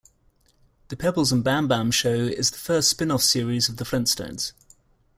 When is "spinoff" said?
2.97-3.21